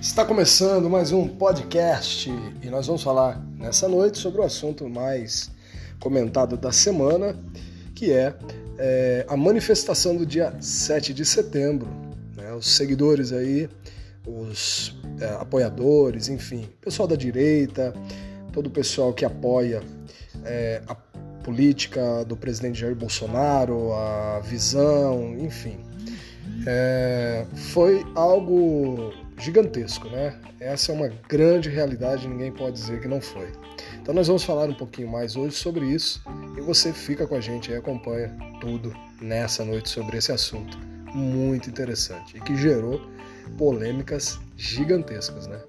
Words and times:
Está 0.00 0.24
começando 0.24 0.88
mais 0.88 1.12
um 1.12 1.28
podcast 1.28 2.32
e 2.62 2.70
nós 2.70 2.86
vamos 2.86 3.02
falar 3.02 3.38
nessa 3.58 3.86
noite 3.86 4.16
sobre 4.16 4.40
o 4.40 4.44
assunto 4.44 4.88
mais 4.88 5.50
comentado 6.00 6.56
da 6.56 6.72
semana, 6.72 7.38
que 7.94 8.10
é, 8.10 8.34
é 8.78 9.26
a 9.28 9.36
manifestação 9.36 10.16
do 10.16 10.24
dia 10.24 10.54
7 10.58 11.12
de 11.12 11.22
setembro. 11.26 11.86
Né? 12.34 12.50
Os 12.54 12.66
seguidores 12.76 13.30
aí, 13.30 13.68
os 14.26 14.96
é, 15.20 15.26
apoiadores, 15.34 16.30
enfim, 16.30 16.66
pessoal 16.80 17.06
da 17.06 17.14
direita, 17.14 17.92
todo 18.54 18.68
o 18.68 18.70
pessoal 18.70 19.12
que 19.12 19.26
apoia 19.26 19.82
é, 20.46 20.80
a 20.88 20.94
política 21.44 22.24
do 22.24 22.38
presidente 22.38 22.80
Jair 22.80 22.96
Bolsonaro, 22.96 23.92
a 23.92 24.40
visão, 24.40 25.36
enfim. 25.38 25.78
Foi 27.54 28.04
algo 28.14 29.12
gigantesco, 29.40 30.08
né? 30.08 30.38
Essa 30.60 30.92
é 30.92 30.94
uma 30.94 31.08
grande 31.28 31.68
realidade, 31.68 32.28
ninguém 32.28 32.52
pode 32.52 32.74
dizer 32.74 33.00
que 33.00 33.08
não 33.08 33.20
foi. 33.20 33.50
Então 34.00 34.14
nós 34.14 34.26
vamos 34.26 34.44
falar 34.44 34.68
um 34.68 34.74
pouquinho 34.74 35.08
mais 35.08 35.36
hoje 35.36 35.56
sobre 35.56 35.86
isso 35.86 36.22
e 36.56 36.60
você 36.60 36.92
fica 36.92 37.26
com 37.26 37.34
a 37.34 37.40
gente 37.40 37.70
e 37.70 37.74
acompanha 37.74 38.36
tudo 38.60 38.94
nessa 39.20 39.64
noite 39.64 39.88
sobre 39.88 40.18
esse 40.18 40.30
assunto 40.30 40.78
muito 41.14 41.68
interessante 41.68 42.36
e 42.36 42.40
que 42.40 42.56
gerou 42.56 43.00
polêmicas 43.58 44.38
gigantescas, 44.56 45.46
né? 45.46 45.60